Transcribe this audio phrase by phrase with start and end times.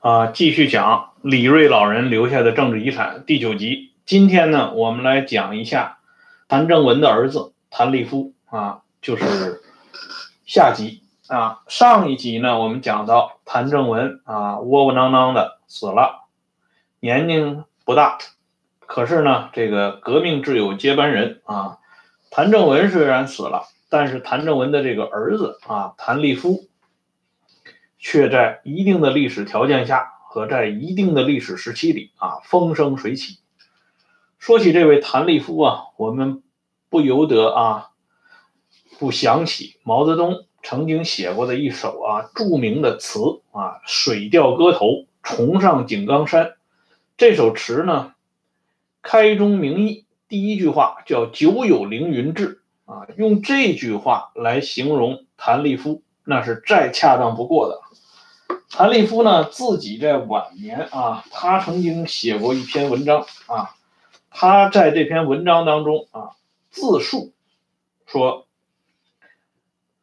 [0.00, 3.94] 啊，继续讲李瑞老人留下的政治遗产第九集。
[4.06, 5.98] 今天呢，我们来讲一下
[6.46, 9.60] 谭正文的儿子谭立夫啊，就是
[10.46, 11.62] 下集啊。
[11.66, 16.26] 上一集呢，我们讲到谭正文啊，窝窝囊囊的死了，
[17.00, 18.18] 年龄不大，
[18.86, 21.78] 可是呢，这个革命挚友接班人啊。
[22.30, 26.67] 谭正文虽然死了，但是谭正文的这个儿子啊，谭立夫。
[27.98, 33.38] 却在一定的历史条件下和在一定的历史时期里啊风生水起。
[34.38, 36.42] 说起这位谭立夫啊，我们
[36.88, 37.90] 不由得啊
[38.98, 43.20] 不想起毛泽东曾经写过的一首啊著名的词
[43.52, 44.86] 啊《水调歌头·
[45.22, 46.44] 重上井冈山》。
[47.16, 48.14] 这首词呢
[49.02, 57.80] 开宗明义，第一句话叫“久有凌云志”啊，用这句话来形容谭立夫，那是再恰当不过的。
[58.70, 63.74] 谭立夫呢，自己在晚年啊，他曾经写过一篇文章啊，
[64.30, 66.32] 他在这篇文章当中啊，
[66.70, 67.32] 自述
[68.06, 68.46] 说，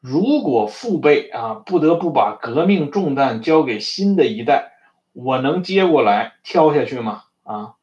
[0.01, 4.71] 如果父辈啊不得不把革命重担交给新的一代，
[5.13, 7.23] 我能接过来挑下去吗？
[7.43, 7.75] 啊，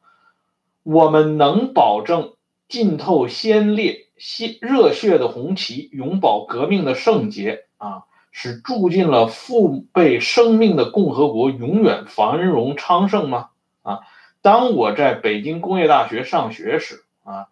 [0.83, 2.33] 我们能保证
[2.67, 8.03] 浸透先烈鲜热血的红旗，永保革命的圣洁啊？
[8.35, 13.49] 是住进了父辈生命的共和国永远繁荣昌盛吗？
[13.83, 13.99] 啊，
[14.41, 17.47] 当我在北京工业大学上学时，啊，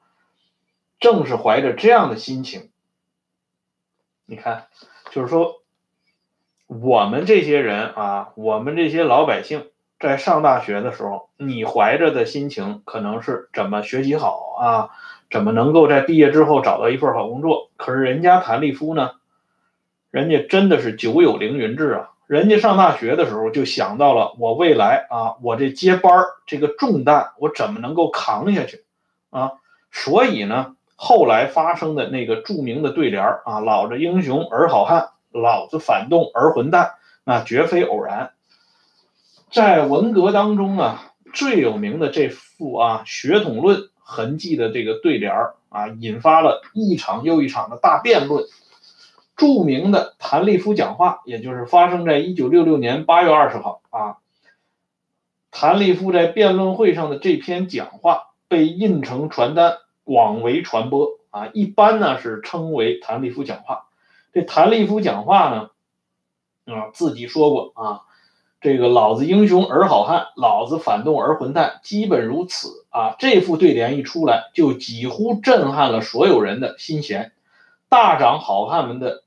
[0.99, 2.71] 正是怀着这样的心情。
[4.25, 4.65] 你看，
[5.11, 5.61] 就是说，
[6.65, 9.67] 我们这些人啊，我们这些老百姓
[9.99, 14.89] 在上大学的时候，你怀着的心情可能是怎么学习好啊，
[15.29, 17.69] 怎么能够在毕业之后找到一份好工作。
[17.77, 19.11] 可是人家谭立夫呢？
[20.11, 22.11] 人家真的是久有凌云志啊！
[22.27, 28.83] 人家上大学的时候就想到了我未来啊，我这接班这个重担我怎么能够扛下去
[29.29, 29.53] 啊？
[29.89, 36.91] 所以呢，后来发生的那个著名的对联啊，“老子英雄儿好汉，老子反动儿混蛋”，
[37.23, 38.31] 那绝非偶然。
[39.49, 45.33] 在文革当中啊，最有名的这副啊血统论痕迹的这个对联
[45.69, 48.43] 啊，引发了一场又一场的大辩论。
[49.41, 54.17] 著名的谭立夫讲话，也就是发生在一九六六年八月二十号啊。
[55.49, 61.49] 谭立夫在辩论会上的这篇讲话被印成传单，广为传播啊。
[61.53, 63.87] 一般呢是称为谭立夫讲话。
[64.31, 65.71] 这谭立夫讲话呢，
[66.71, 68.01] 啊自己说过啊，
[68.61, 73.15] 这个老子英雄儿好汉，老子反动儿混蛋，基本如此啊。
[73.17, 77.31] 这副对联一出来，就几乎震撼了所有人的心弦，
[77.89, 79.20] 大涨好汉们的。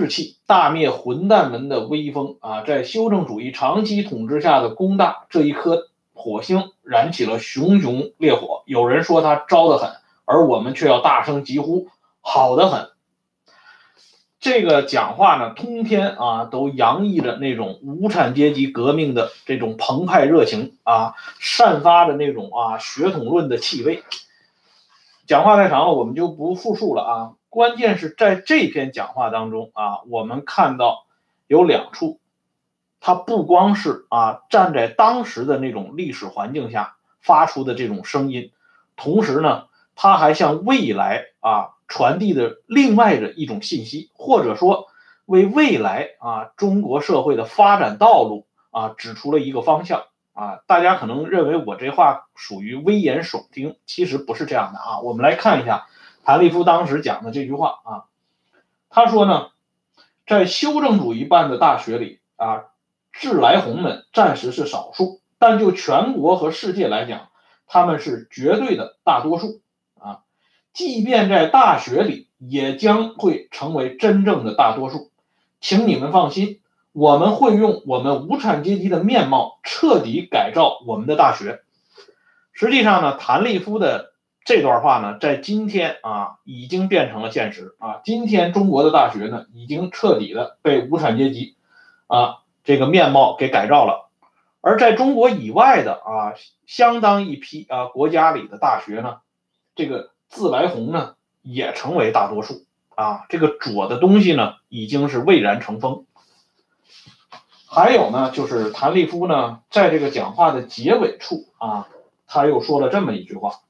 [0.00, 2.62] 志气大灭混蛋们的威风啊！
[2.62, 8.64] 在修正主义长期统治下的工大这一颗火星燃起了熊熊烈火。
[8.66, 9.92] 有人说他招得很，
[10.24, 11.86] 而我们却要大声疾呼：
[12.20, 12.88] 好的很！
[14.40, 24.02] 这个讲话呢，通篇啊都洋溢着那种无产阶级革命的这种澎湃热情啊，散发着那种啊血统论的气味。
[25.26, 27.32] 讲话太长了，我们就不复述了啊。
[27.54, 31.06] 关键是在这篇讲话当中啊，我们看到
[31.46, 32.18] 有两处，
[32.98, 38.50] 他不光是啊站在当时的那种历史环境下发出的这种声音，
[38.96, 44.88] 同时呢，他还向未来啊传递的另外的一种信息，或者说
[45.24, 50.58] 为未来啊中国社会的发展道路啊指出了一个方向啊。
[50.66, 54.98] 大家可能认为我这话属于危言耸听，其实不是这样的啊。
[55.02, 55.86] 我们来看一下。
[56.24, 58.04] 谭立夫当时讲的这句话啊，
[58.88, 59.48] 他说呢，
[60.26, 62.64] 在修正主义办的大学里啊，
[63.12, 67.28] 致来红们暂时是少数，但就全国和世界来讲，
[67.66, 69.60] 他们是绝对的大多数
[70.00, 70.20] 啊。
[70.72, 75.10] 即便在大学里，也将会成为真正的大多数。
[75.60, 76.62] 请你们放心，
[76.92, 81.60] 我们会用我们无产阶级的面貌彻底改造我们的大学。
[82.54, 84.13] 实际上呢，谭立夫的。
[84.44, 88.02] 这段话呢，在今天啊，已经变成了现实啊。
[88.04, 91.56] 今天中国的大学呢，已经彻底的被无产阶级
[92.08, 94.10] 啊这个面貌给改造了。
[94.60, 96.34] 而在中国以外的啊，
[96.66, 99.20] 相当一批啊国家里的大学呢，
[99.74, 103.24] 这个自来红呢，也成为大多数啊。
[103.30, 106.04] 这个左的东西呢，已经是蔚然成风。
[107.66, 111.88] 还有呢，就是谭立夫呢，在这个讲话的结尾处啊，
[112.26, 113.60] 他又说了这么一句话。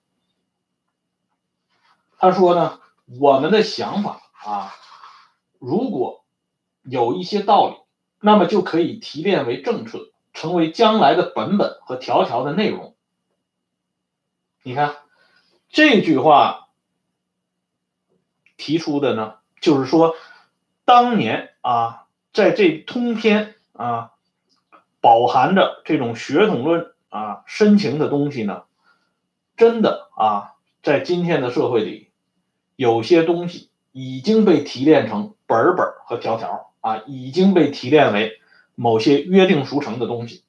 [2.25, 2.81] 他说呢，
[3.21, 4.73] 我们的想法啊，
[5.59, 6.25] 如果
[6.82, 7.76] 有一些道理，
[8.19, 12.97] 那么就可以提炼为政策成为将来的本本和条条的内容。
[14.62, 14.97] 你看
[15.69, 16.71] 这句话
[18.56, 20.15] 提出的呢，就是说
[20.87, 24.12] 当年啊，在这通篇啊，
[25.03, 28.62] 饱含着这种血统论啊深情的东西呢，
[29.59, 32.04] 真的啊，在今天的社会里，
[32.76, 38.41] 有些东西已经被提炼成本本和条条啊，已经被提炼为。
[38.76, 40.43] 某些约定俗成的东西，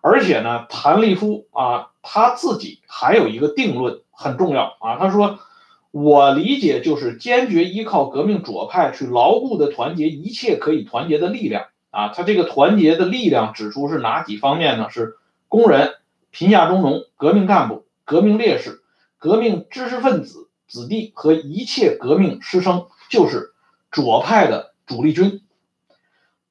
[0.00, 4.96] 而且呢，谭立夫啊，他自己还有一个定论很重要啊。
[4.98, 5.38] 他说
[5.92, 12.08] ：“我理解就是坚决依靠革命左派去牢固的团结一切可以团结的力量啊。
[12.08, 14.90] 他这个团结的力量指出是哪几方面呢？
[14.90, 15.14] 是
[15.46, 15.94] 工人、
[16.32, 18.82] 贫下中农、革命干部、革命烈士、
[19.16, 23.54] 革命知识分子子弟和一切革命师生，就是
[23.90, 25.42] 左派的主力军。”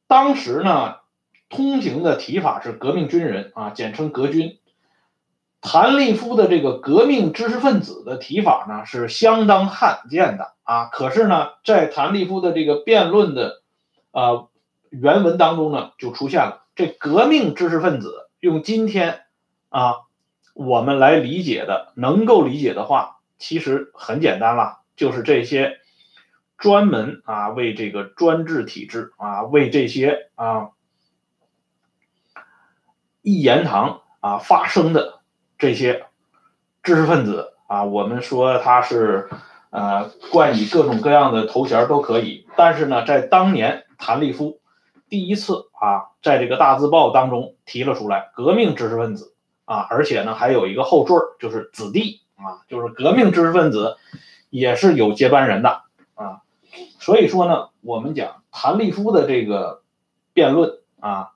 [0.07, 0.95] 当时呢，
[1.49, 4.57] 通行的提法是革命军人啊，简称革军。
[5.59, 10.85] 谭立夫的这个革命知识分子的提法呢，是相当罕见的啊。
[10.85, 13.63] 可是呢，在谭立夫的这个辩论的
[14.11, 14.47] 呃
[14.89, 18.29] 原文当中呢，就出现了这革命知识分子。
[18.39, 19.21] 用今天
[19.69, 19.95] 啊
[20.53, 25.79] 我们来理解的，能够理解的话，其实很简单了，就是这些。
[26.59, 30.71] 专门啊为这个专制体制啊为这些啊
[33.21, 35.19] 一言堂啊发声的
[35.59, 36.07] 这些
[36.81, 39.29] 知识分子啊，我们说他是
[39.69, 44.59] 呃冠以各种各样的头衔都可以，但是呢，在当年谭立夫
[45.09, 49.35] 第一次啊在这个大字报当中提了出来，革命知识分子
[49.65, 53.97] 啊，而且呢还有一个后缀就是子弟啊，就是革命知识分子
[54.49, 55.83] 也是有接班人的
[56.15, 56.41] 啊。
[56.99, 59.83] 所以说呢，我们讲谭立夫的这个
[60.33, 61.33] 辩论啊，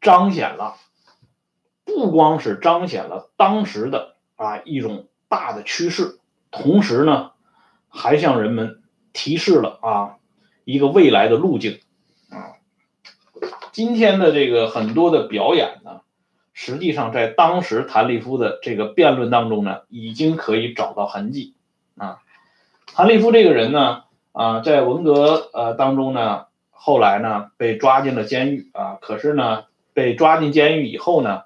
[0.00, 0.76] 彰显了
[1.84, 6.18] 不光是彰显了当时的啊一种大的趋势，
[6.50, 7.32] 同时呢，
[7.88, 8.82] 还向人们
[9.12, 10.16] 提示了啊
[10.64, 11.80] 一个未来的路径
[12.30, 12.54] 啊。
[13.72, 16.02] 今天的这个很多的表演呢，
[16.52, 21.54] 实际上在当时谭立夫的这个辩论当中呢，已经可以找到痕迹
[21.96, 22.18] 啊。
[22.86, 24.02] 谭立夫这个人呢，
[24.32, 28.98] 啊，在文革呃当中呢，后来呢被抓进了监狱啊。
[29.00, 29.64] 可是呢，
[29.94, 31.44] 被抓进监狱以后呢，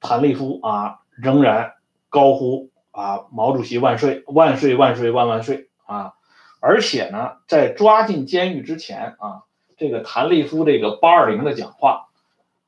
[0.00, 1.72] 谭立夫啊仍然
[2.10, 6.12] 高呼啊“毛主席万岁，万岁万岁万万岁”啊。
[6.60, 9.44] 而且呢，在抓进监狱之前啊，
[9.76, 12.07] 这个谭立夫这个八二零的讲话，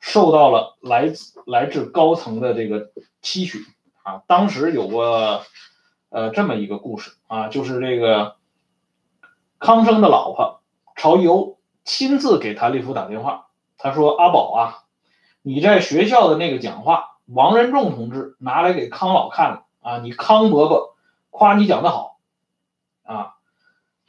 [0.00, 2.91] 受到了来自来自高层的这个
[3.23, 3.64] 期许
[4.02, 4.23] 啊。
[4.26, 5.43] 当时有过。
[6.12, 8.35] 呃，这么一个故事啊，就是这个
[9.61, 10.61] 康生的老婆
[10.97, 13.47] 曹禺亲自给谭立夫打电话，
[13.79, 14.85] 他说：“阿宝啊，
[15.41, 20.97] 你在学校的那个讲话，王仁仲同志拿来给康老看了啊，你康伯伯
[21.31, 22.19] 夸你讲的好
[23.05, 23.37] 啊，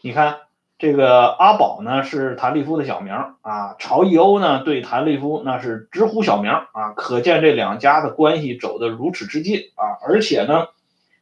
[0.02, 0.40] 你看
[0.82, 10.70] 这个阿宝呢是谭立夫的小名啊，曹禺呢对谭立夫那是直呼小名啊，可见这两家的关系走得如此之近啊，而且呢。”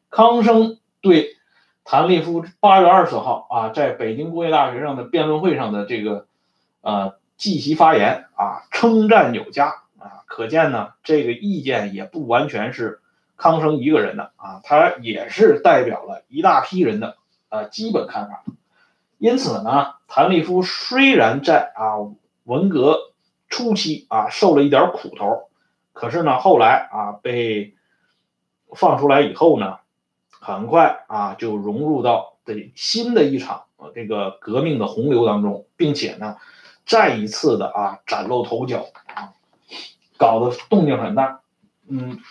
[0.10, 1.36] 康生对
[1.84, 6.26] 谭立夫八月二十号啊，在北京工业大学上的辩论会上的这个
[6.82, 9.68] 呃即席发言啊，称赞有加
[10.00, 13.02] 啊，可见呢，这个意见也不完全是
[13.36, 17.18] 康生一个人的啊，他也是代表了一大批人的
[17.50, 18.46] 呃基本看法。
[19.20, 21.96] 因此呢，谭立夫虽然在啊
[22.46, 22.98] 文革
[23.48, 25.50] 初期啊受了一点苦头，
[25.94, 27.76] 可是呢，后来啊被
[28.74, 29.78] 放出来以后呢。
[30.42, 36.38] 很快啊，就融入到这新的一场啊这个革命的洪流当中，并且呢，
[36.86, 39.34] 再一次的啊崭露头角啊，
[40.18, 41.42] 搞得动静很大。
[41.90, 42.22] 嗯，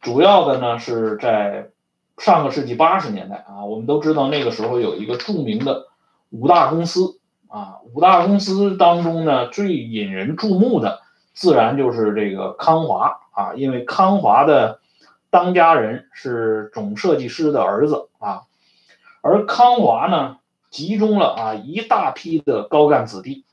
[0.00, 1.70] 主要的呢是在
[2.18, 5.86] 上个世纪八十年代啊，我们都知道那个时候有一个著名的
[6.30, 7.18] 五大公司
[7.48, 11.00] 啊，五大公司当中呢最引人注目的，
[11.32, 14.80] 自然就是这个康华啊，因为康华的。
[15.30, 18.42] 当家人是总设计师的儿子啊，
[19.20, 20.36] 而康华呢，
[20.70, 23.44] 集中了啊一大批的高干子弟，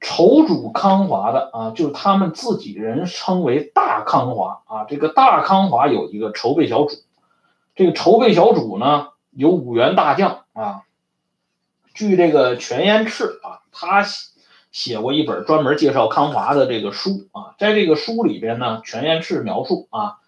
[0.00, 4.84] 筹组康华的啊，就是他们自己人称为大康华啊。
[4.84, 6.94] 这个大康华有一个筹备小组，
[7.74, 10.82] 这个筹备小组呢有五员大将啊。
[11.94, 14.02] 据这个全燕赤啊，他
[14.70, 20.18] 写过一本专门介绍康华的这个书啊，在这个书里边呢，全燕赤描述啊。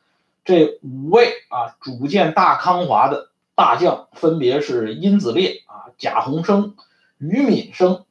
[0.45, 6.77] 这五位啊，主建大康华的大将分别是殷子烈啊、贾鸿生、
[7.17, 8.05] 于敏生、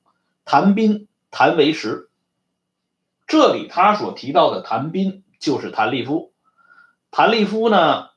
[0.44, 2.10] 谭斌、谭维石
[3.28, 6.32] 这里他所提到的谭斌就是谭立夫。
[7.12, 8.10] 谭立夫呢，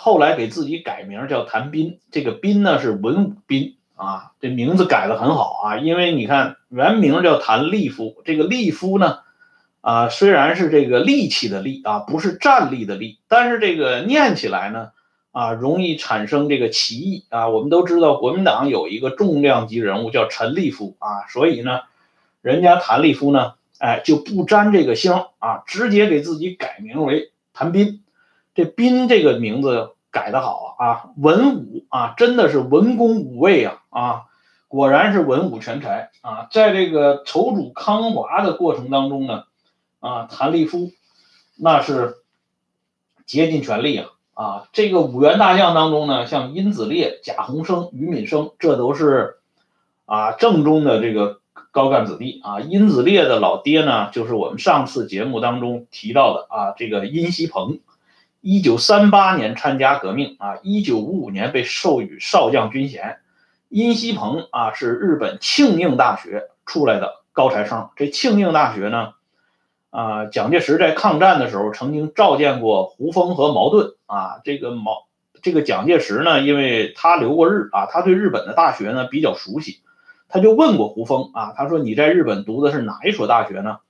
[0.00, 9.18] 后来给自己改名叫谭斌，这个斌呢是文武斌啊，这名字改的很好啊，因为你看原名叫谭立夫，这个立夫呢。
[9.80, 14.90] 啊，虽然是这个力气的力啊，不是站立的立，但是这个念起来呢，
[15.32, 17.48] 啊，容易产生这个歧义啊。
[17.48, 21.80] 我们都知道国民党有一个重量级人物叫陈立夫啊，所以呢，
[22.42, 28.02] 人家谭立夫呢，哎，就不沾这个香啊，直接给自己改名为谭斌。
[28.58, 34.22] 这斌这个名字改得好啊，文武啊，真的是文公武卫啊啊，
[34.66, 36.48] 果然是文武全才啊。
[36.50, 39.44] 在这个筹组康华的过程当中呢。
[40.00, 40.92] 啊，谭立夫，
[41.56, 42.18] 那是
[43.26, 44.06] 竭尽全力啊！
[44.32, 49.38] 啊，这个五员大将当中呢，像殷子烈、贾洪生、于敏生，这都是
[50.06, 51.40] 啊正宗的这个
[51.72, 52.60] 高干子弟啊。
[52.60, 57.80] 殷子烈的老爹呢，就是我们上次节目当中提到的啊，这个殷锡鹏，
[58.50, 63.18] 一九三八年参加革命啊，一九五五年被授予少将军衔。
[63.68, 67.90] 殷锡鹏啊，是日本庆应大学出来的高材生。
[67.94, 69.12] 这庆应大学呢？
[69.90, 74.40] 啊，蒋介石在抗战的时候曾经召见过胡风和茅盾啊。
[74.42, 75.08] 这个毛，
[75.42, 79.80] 这个蒋介石呢，因为他留过日啊，他对日本的大学呢比较熟悉，
[80.26, 83.80] 他就问过胡风啊，他说你在日本读的是哪一所大学呢？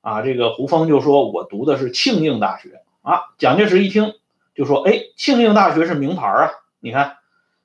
[0.00, 3.20] 啊，这个胡风就说我读的是庆应大学啊。
[3.38, 4.14] 蒋介石一听
[4.54, 7.16] 就说，哎，庆应大学是名牌啊，你看，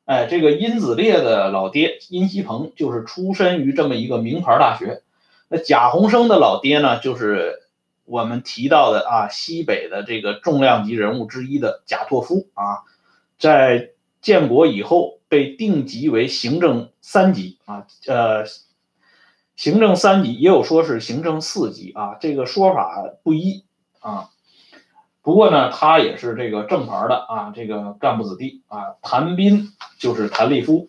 [0.05, 5.03] 哎，这个殷子烈的老爹殷锡鹏就是出身于这么一个名牌大学，
[5.47, 7.61] 那贾洪生的老爹呢，就是。
[8.07, 12.85] 我们提到的啊，西北的这个重量级人物之一的贾拓夫啊，
[13.39, 18.45] 在建国以后被定级为行政三级啊，呃，
[19.55, 23.65] 行政三级也有说是行政四级啊，这个说法不一
[24.01, 24.29] 啊。
[25.25, 28.95] 不过呢，他也是这个正牌的啊，这个干部子弟啊。
[29.01, 30.87] 谭斌就是谭立夫，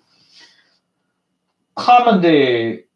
[1.74, 2.86] 他们这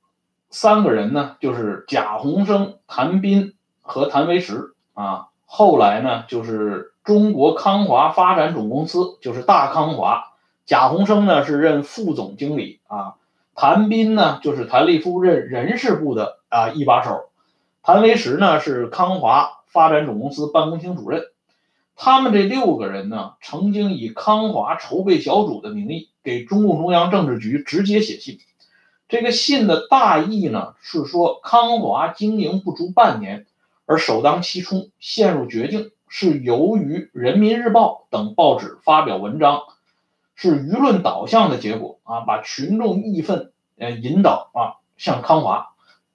[0.51, 3.55] 三个人呢，就是贾洪生、谭斌。
[3.83, 10.29] 和谭维石啊，后来呢，就是中国康华发展总公司，就是大康华。
[10.65, 13.17] 贾洪生呢是任副总经理啊，
[13.57, 17.31] 谭斌呢就是谭立夫任人事部的啊一把手，
[17.83, 21.25] 谭维石呢是康华发展总公司办公厅主任。
[21.97, 28.39] 他们这六个人呢，曾经以康华筹备小组的名义给中共中央政治局直接写信。
[29.09, 33.47] 这个信的大意呢是说，康华经营不足半年。
[33.87, 39.63] 而首当其冲陷入绝境，是由于《人民日报》等报纸发表文章，
[40.37, 45.71] 是舆论导向的结果啊，把群众义愤呃引导啊向康华，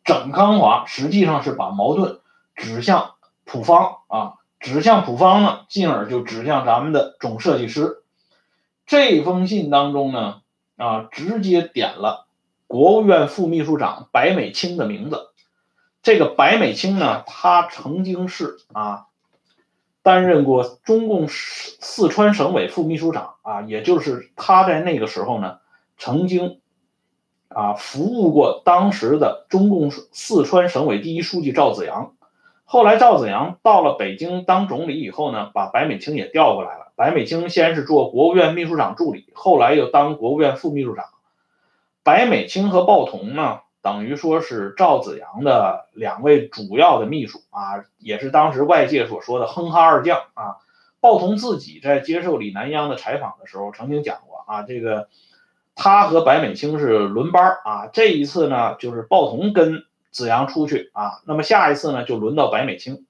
[0.06, 2.20] 整康华实际上是把矛盾
[2.56, 3.15] 指向
[3.46, 8.04] 普方啊，指向普方呢，进而就指向咱们的总设计师。
[8.88, 10.42] 这封信当中呢
[10.76, 12.28] 啊，直接点了
[12.68, 15.30] 国务院副秘书长白美清的名字。
[16.02, 19.06] 这个白美清呢，他曾经是啊，
[20.02, 25.60] 担任过中共四四川省委副秘书长啊，也就是他在那个时候呢，
[25.98, 26.62] 曾经
[27.48, 32.15] 啊服务过当时的中共四川省委第一书记赵紫阳。
[32.66, 36.92] 后来赵紫阳到了北京当总理以后呢，把白美清也调过来了。
[36.96, 41.06] 白美清先是做国务院秘书长助理，后来又当国务院副秘书长。
[42.04, 43.62] 白美清和鲍同呢？
[43.82, 50.58] 等于说是赵子阳的两位主要的秘书啊，也是当时外界所说的“哼哈二将”啊。
[51.00, 55.08] 鲍同自己在接受李南央的采访的时候曾经讲过啊，这个
[55.76, 57.88] 他和白美清是轮班啊。
[57.94, 59.84] 这一次呢，就是鲍同跟
[60.16, 63.06] 子阳出去啊，那么下一次呢，就轮到白美清。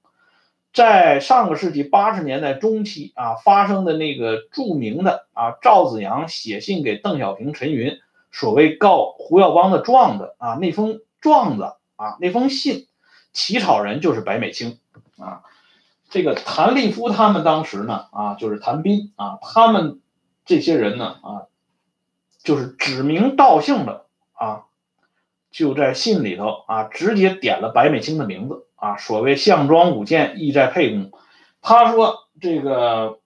[0.72, 7.96] 在上个世纪八十年代中期啊，发生的那个著名的啊，赵子阳写信给邓小平、陈云。
[8.32, 11.62] 所谓告胡耀邦的状子啊，那封状子
[11.94, 12.88] 啊，那封信，
[13.32, 14.80] 起草人就是白美清
[15.16, 15.42] 啊。
[16.10, 20.00] 这个谭立夫他们当时呢啊，就是谭斌啊，他们
[20.44, 21.46] 这些人呢啊，
[22.42, 24.64] 就是指名道姓的啊，
[25.56, 28.98] 就在信里头啊，直接点了白美清的名字啊。
[28.98, 31.10] 所谓项庄舞剑，意在沛公。
[31.62, 33.20] 他说这个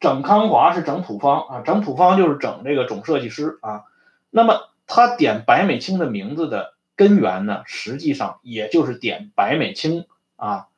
[0.00, 3.82] 整康华是整土方啊，整土方就是整这个总设计师啊。
[4.30, 10.68] 那么他点白美清的名字的根源呢，实际上也就是点白美清啊，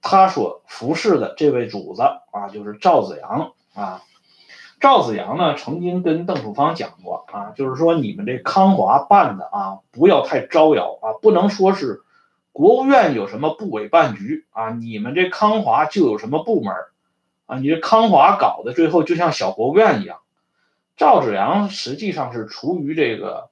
[0.00, 4.00] 他所服侍的这位主子啊，就是赵子阳啊。
[4.84, 12.02] 赵子阳呢，曾经跟邓楚方讲过啊，就是说你们这康华办的啊，不要太招摇啊，不能说是
[12.52, 14.72] 国务院有什么部委办局啊？
[14.72, 16.74] 你们这康华就有什么部门
[17.46, 17.56] 啊？
[17.60, 20.18] 你这康华搞的最后就像小国务院一样。
[20.98, 23.48] 赵子阳实际上是出于这个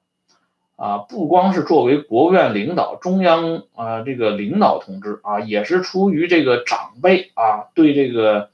[0.75, 8.51] 啊，不光是作为国务院领导、中央啊这个领导同志啊，也是出于这个长辈啊对这个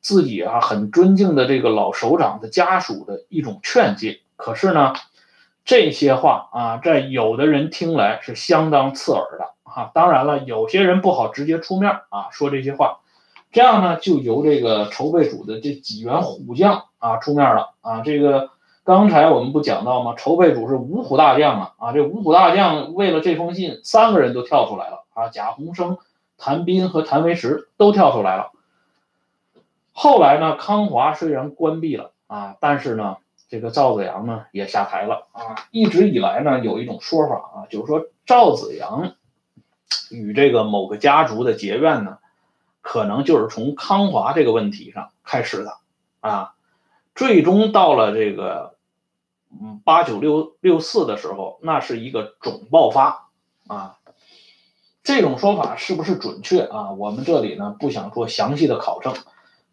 [0.00, 4.20] 自己啊很尊敬的这个老首长的家属的一种劝诫。
[4.36, 4.92] 可是呢，
[5.64, 9.48] 这些话啊，在有的人听来是相当刺耳的。
[9.64, 13.00] 啊，当然了，有些人不好直接出面啊说这些话，
[13.52, 18.00] 这样呢就由这个筹备组的这几员虎将啊出面了啊。
[18.00, 18.48] 这个
[18.82, 20.14] 刚才我们不讲到吗？
[20.16, 25.98] 筹备组是五虎大将啊啊，这五虎大将为了这封信，三个人都跳出来了啊，贾宏生、
[26.38, 28.50] 谭斌和谭维石都跳出来了。
[30.00, 33.16] 后来呢，康华虽然关闭了啊，但是呢，
[33.48, 35.56] 这个赵子阳呢也下台了啊。
[35.72, 39.14] 一直以来呢，有一种说法啊，就是说赵子阳。
[40.10, 42.18] 与这个某个家族的结怨呢，
[42.80, 45.78] 可能就是从康华这个问题上开始的
[46.20, 46.54] 啊，
[47.16, 48.76] 最终到了这个
[49.50, 53.30] 嗯八九六六四的时候，那是一个总爆发
[53.66, 53.98] 啊。
[55.02, 56.92] 这种说法是不是准确啊？
[56.92, 59.14] 我们这里呢不想做详细的考证，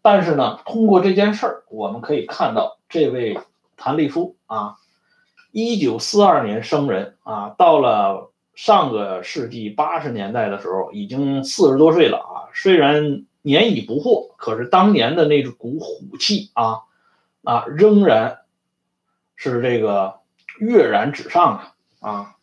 [0.06, 3.36] 但是呢，通过这件事儿，我们可以看到这位
[3.76, 4.76] 谭立夫啊，
[5.50, 8.30] 一九四二年生人啊，到了。
[8.56, 12.48] 上个世纪八十年代的时候，已经四十多岁了啊。
[12.54, 16.78] 虽然年已不惑，可是当年的那股虎气啊
[17.44, 18.38] 啊，仍然
[19.34, 20.20] 是这个
[20.58, 22.36] 跃然纸上啊啊，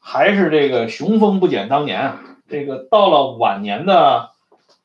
[0.00, 2.20] 还是这个雄风不减当年啊。
[2.48, 4.30] 这个到了晚年的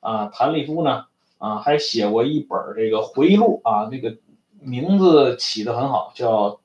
[0.02, 1.06] 啊，谭立夫呢
[1.44, 4.16] 啊，还写过一本这个回忆录啊，这个
[4.62, 6.52] 名字起得很好，叫《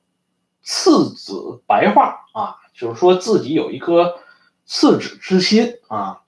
[0.61, 2.55] 次子白话》啊。
[2.73, 4.15] 就是说自己有一颗
[4.63, 6.21] 次子之心啊，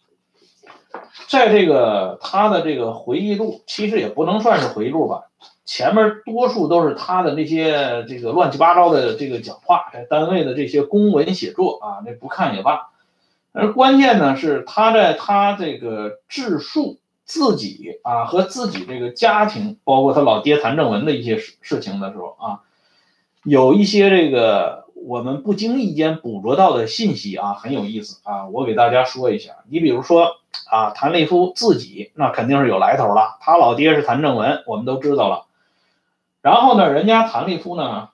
[1.29, 5.29] 在这个他的这个回忆录，其实也不能算是回忆录吧，
[5.63, 12.89] 前面多数都是他的那些这个乱七八糟的这个讲话，在单位的这些公文写作啊，那不看也罢。
[13.53, 22.61] 而关键呢是他在他这个自述自己啊和自己这个家庭，包括他老爹谭正文的一些事事情的时候啊，
[23.43, 24.81] 有一些这个。
[25.03, 29.53] 我们不经意间捕捉到的信息啊，很有意思啊，我给大家说一下。
[29.67, 30.35] 你比如说
[30.69, 35.47] 啊，谭立夫自己那肯定是有来头了，他老爹是谭正文，我们都知道了。
[36.43, 38.09] 然后呢，人家谭立夫呢，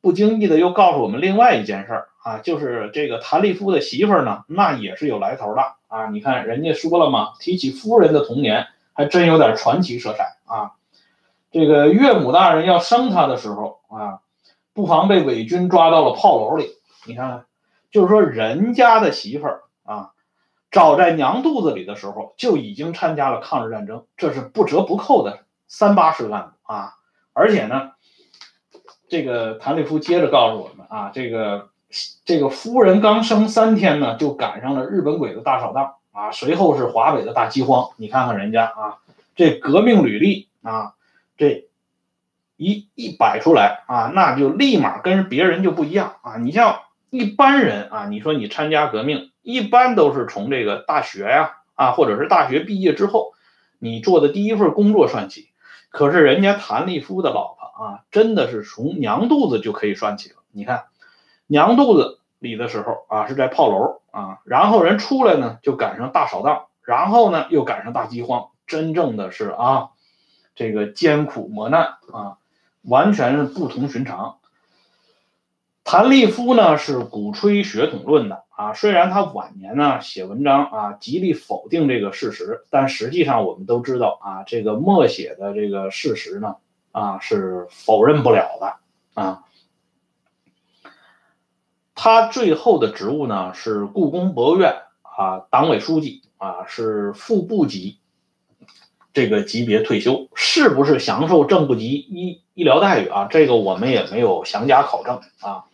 [0.00, 6.06] 不经意的又告诉我们另外一件事儿啊，就是这个谭立夫的媳妇呢，那也是有来头的啊。
[6.10, 10.72] 你看人家说了嘛，提起夫人的童年，还真有点传奇色彩啊。
[11.50, 14.20] 这个岳母大人要生他的时候啊。
[14.76, 16.68] 不妨被伪军抓到了炮楼里。
[17.06, 17.44] 你看看，
[17.92, 20.10] 就是说人家的媳妇儿啊，
[20.72, 26.94] 早在娘肚子里的时候就已经参加了抗日战争，这是不折不扣的三八式干部啊。
[27.32, 27.92] 而且呢，
[29.08, 31.68] 这个谭立夫接着告诉我们啊，这个
[32.24, 37.90] 这个夫人刚生三天呢，就赶上了日本鬼子大扫荡啊，随后是华北的大饥荒。
[37.96, 38.98] 你看看人家啊，
[39.36, 40.94] 这革命履历啊，
[41.36, 41.68] 这。
[42.56, 46.36] 一一摆出来啊，那就立马跟别人就不一样啊！
[46.36, 53.32] 你像一般人啊，你说你参加革命，一般都是从这个大学呀啊，或者是大学毕业之后，
[53.80, 55.48] 你做的第一份工作算起。
[55.90, 60.36] 可是人家谭立夫的老婆啊，真的是从娘肚子就可以算起了。
[60.52, 60.84] 你看，
[61.46, 69.90] 娘肚子里的时候啊，是在炮楼啊，然后人出来呢，就赶上大扫荡，然后呢，又赶上大饥荒，真正的是啊，
[70.54, 72.38] 这个艰苦磨难啊。
[72.86, 74.36] 完全是不同寻常。
[75.84, 86.56] 谭立夫呢是鼓吹血统论的啊，虽然他晚年呢写文章啊极力否定这个事实，但实际上我们都知道啊，这个默写的这个事实呢
[86.92, 88.76] 啊是否认不了的
[89.14, 89.44] 啊。
[92.04, 97.98] 他最后的职务呢是故宫博物院啊党委书记啊，是副部级。
[99.14, 103.26] 这个级别退休是不是享受正部级医医疗待遇啊？
[103.30, 105.64] 这个我们也没有详加考证啊。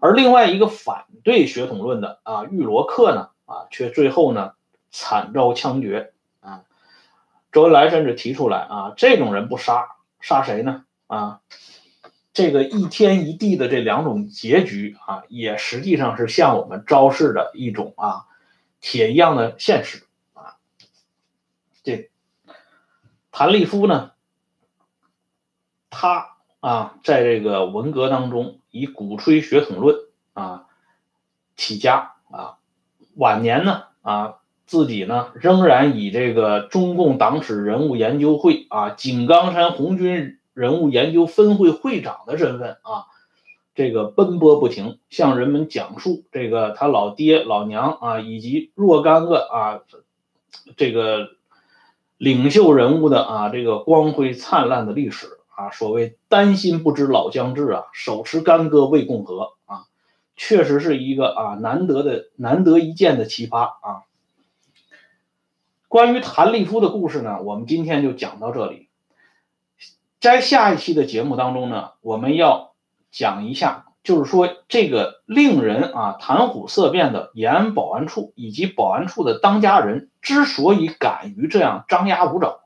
[0.00, 4.54] 而另外一个反对血统论的啊，玉罗克呢啊，却最后呢
[4.90, 6.62] 惨遭枪决啊。
[7.52, 9.86] 周恩来甚至提出来啊，这种人不杀
[10.20, 10.82] 杀谁呢？
[11.06, 11.38] 啊，
[12.32, 18.26] 这个一天一地的这两种结局啊，也实际上是向我们昭示的一种啊
[18.80, 20.56] 铁一样的现实啊。
[21.82, 22.08] 这。
[23.32, 24.10] 谭立夫呢，
[25.88, 29.96] 他啊，在这个文革当中以鼓吹血统论
[30.32, 30.66] 啊
[31.56, 32.58] 起家啊，
[33.14, 43.06] 晚年呢啊，自己呢仍然以这个中共党史人物研究会啊井冈山红军人物研究分会会长的身份啊，
[43.74, 49.80] 这个奔波不停，向人们讲述这个他老爹老娘啊以及若干个啊
[50.76, 51.30] 这个
[52.18, 55.70] 领袖人物的啊这个光辉灿烂的历史啊。
[55.70, 59.86] 所谓丹心不知老将至啊，手持干戈为共和啊。
[60.36, 64.04] 确实是一个啊难得的难得一见的奇葩啊！
[65.88, 68.89] 关于谭立夫的故事呢，我们今天就讲到这里。
[70.20, 72.74] 在下一期的节目当中呢，我们要
[73.10, 82.60] 讲一下，就是说这个令人啊谈虎色变的延安保安处以及保安处的当家人之所以敢于这样张牙舞爪，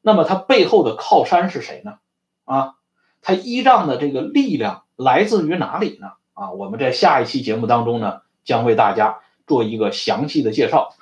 [0.00, 1.98] 那么他背后的靠山是谁呢？
[2.46, 2.76] 啊，
[3.20, 6.12] 他依仗的这个力量来自于哪里呢？
[6.32, 10.94] 啊，我们在下一期节目当中呢，将为大家做一个详细的介绍。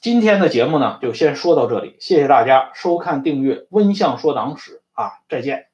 [0.00, 5.71] 今天的节目呢，就先说到这里，谢谢大家收看、订阅《温相说党史》啊，再见。